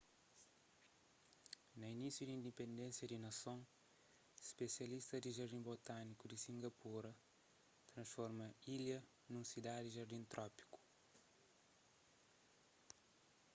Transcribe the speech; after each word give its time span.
na 1.79 1.85
inísiu 1.95 2.25
di 2.27 2.33
indipendénsia 2.39 3.05
di 3.09 3.17
nason 3.25 3.59
spisialistas 4.51 5.21
di 5.23 5.35
jardin 5.37 5.63
botâniku 5.69 6.23
di 6.27 6.37
singapura 6.45 7.11
transforma 7.91 8.45
ilha 8.75 8.99
nun 9.31 9.45
sidadi 9.51 9.89
jardin 9.97 10.25
trópiku 10.33 10.77